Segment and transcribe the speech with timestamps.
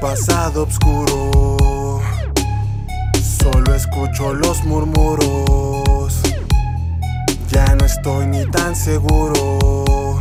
[0.00, 2.00] pasado oscuro.
[3.22, 6.20] Solo escucho los murmuros.
[7.50, 10.18] Ya no estoy ni tan seguro.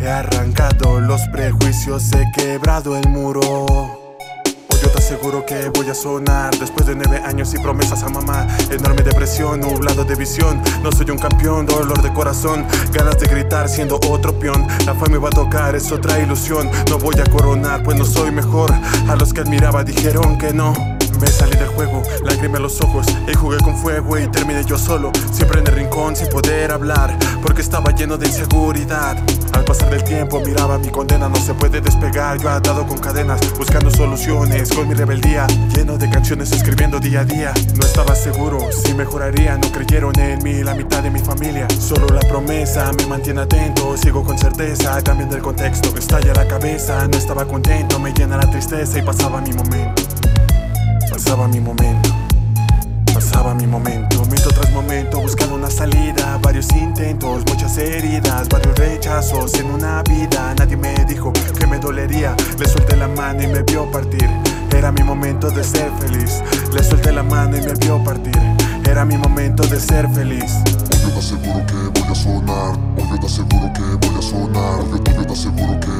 [0.00, 3.97] He arrancado los prejuicios, he quebrado el muro.
[5.08, 6.54] Aseguro que voy a sonar.
[6.58, 8.46] Después de nueve años y promesas a mamá.
[8.70, 10.60] Enorme depresión, nublado de visión.
[10.82, 12.66] No soy un campeón, dolor de corazón.
[12.92, 14.66] Ganas de gritar siendo otro peón.
[14.84, 16.70] La fama va a tocar, es otra ilusión.
[16.90, 18.70] No voy a coronar, pues no soy mejor.
[19.08, 23.06] A los que admiraba dijeron que no me salí del juego, lágrima en los ojos
[23.26, 27.16] Y jugué con fuego y terminé yo solo Siempre en el rincón sin poder hablar
[27.42, 29.16] Porque estaba lleno de inseguridad.
[29.52, 33.40] Al pasar del tiempo miraba mi condena No se puede despegar, yo atado con cadenas
[33.56, 37.54] Buscando soluciones con mi rebeldía Lleno de canciones escribiendo día a día.
[37.76, 42.06] No estaba seguro si mejoraría No creyeron en mí la mitad de mi familia Solo
[42.08, 47.16] la promesa me mantiene atento Sigo con certeza, cambiando el contexto Estalla la cabeza, no
[47.16, 50.27] estaba contento Me llena la tristeza y pasaba mi momento
[51.10, 52.10] Pasaba mi momento,
[53.12, 59.54] pasaba mi momento, momento tras momento, buscando una salida, varios intentos, muchas heridas, varios rechazos
[59.54, 60.54] en una vida.
[60.58, 64.28] Nadie me dijo que me dolería, le solté la mano y me vio partir.
[64.76, 66.42] Era mi momento de ser feliz,
[66.72, 68.38] le solté la mano y me vio partir.
[68.88, 70.52] Era mi momento de ser feliz.
[70.64, 74.22] Hoy yo te aseguro que voy a sonar, hoy yo te aseguro que voy a
[74.22, 75.97] sonar, te, yo te aseguro que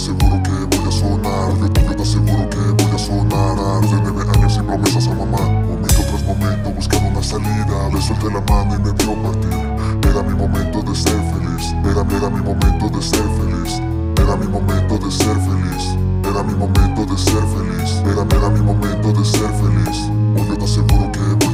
[0.00, 3.80] aseguro que voy a sonar, te, yo te aseguro que voy a sonar.
[3.82, 5.42] De nueve años y promesas a mamá.
[5.68, 10.10] Momento tras momento buscando una salida, le solté la mano y me vio partir.
[10.10, 13.82] Era mi momento de ser feliz, era, era mi momento de ser feliz,
[14.16, 16.10] era mi momento de ser feliz.
[16.30, 20.10] Era mi momento de ser feliz, era, era mi momento de ser feliz.
[20.36, 21.49] Hoy yo te aseguro que voy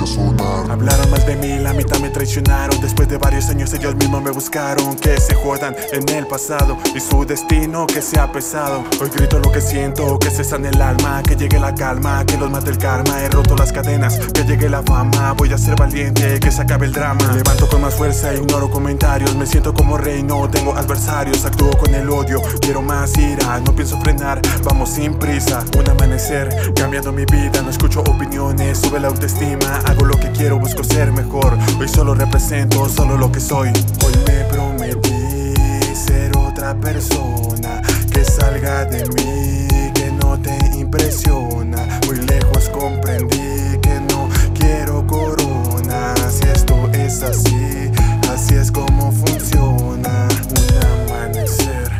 [0.70, 2.80] Hablaron mal de mí, la mitad me traicionaron.
[2.80, 4.94] Después de varios años ellos mismos me buscaron.
[4.94, 8.84] Que se jodan en el pasado y su destino que sea pesado.
[9.00, 12.36] Hoy grito lo que siento, que se sane el alma, que llegue la calma, que
[12.36, 13.20] los mate el karma.
[13.20, 15.32] He roto las cadenas, que llegue la fama.
[15.32, 17.32] Voy a ser valiente, que se acabe el drama.
[17.32, 19.34] Levanto con más fuerza, ignoro comentarios.
[19.34, 21.44] Me siento como rey, no tengo adversarios.
[21.44, 23.58] Actúo con el odio, quiero más ira.
[23.58, 25.64] No pienso frenar, vamos sin prisa.
[25.76, 27.60] Un amanecer, cambiando mi vida.
[27.62, 29.80] No escucho opiniones, sube la autoestima.
[29.96, 31.56] Hago lo que quiero, busco ser mejor.
[31.80, 33.70] Hoy solo represento, solo lo que soy.
[34.04, 35.54] Hoy me prometí
[35.94, 37.80] ser otra persona.
[38.12, 41.78] Que salga de mí, que no te impresiona.
[42.06, 46.14] Muy lejos comprendí que no quiero corona.
[46.30, 47.90] Si esto es así,
[48.30, 50.28] así es como funciona.
[50.50, 51.90] Un amanecer,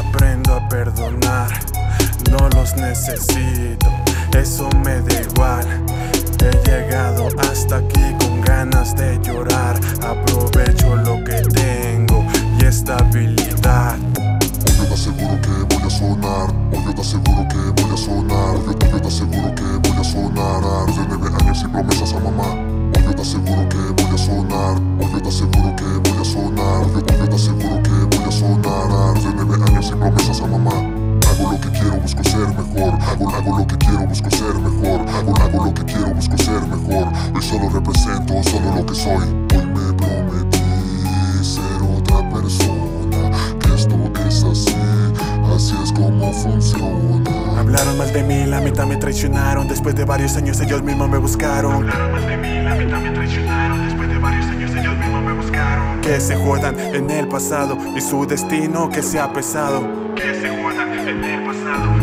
[0.00, 1.50] aprendo a perdonar.
[2.30, 3.90] No los necesito,
[4.32, 5.66] eso me da igual.
[6.42, 9.78] He llegado hasta aquí con ganas de llorar.
[10.02, 12.24] Aprovecho lo que tengo
[12.60, 13.96] y estabilidad.
[14.76, 18.74] Yo te aseguro que voy a sonar, yo te aseguro que voy a sonar, yo
[18.74, 20.86] te, yo te aseguro que voy a sonar.
[20.86, 22.72] De nueve años y promesas a mamá.
[23.04, 27.00] Yo te aseguro que voy a sonar, yo te aseguro que voy a sonar, yo
[27.00, 27.71] yo te aseguro
[32.86, 33.34] mejor.
[33.34, 35.08] Hago, lo que quiero, busco ser mejor.
[35.08, 37.08] Hago, hago lo que quiero, busco ser mejor.
[37.34, 39.26] Hoy solo represento, solo lo que soy.
[39.54, 40.58] Hoy me prometí
[41.42, 43.30] ser otra persona.
[43.60, 44.76] Que esto es así,
[45.54, 47.30] así es como funciona.
[47.58, 49.68] Hablaron mal de mí, la mitad me traicionaron.
[49.68, 51.74] Después de varios años ellos mismos me buscaron.
[51.74, 53.86] Hablaron mal de mí, la mitad me traicionaron.
[53.86, 56.00] Después de varios años ellos mismos me buscaron.
[56.00, 59.82] Que se jodan en el pasado y su destino que sea pesado.
[60.16, 62.01] Que se jodan en el pasado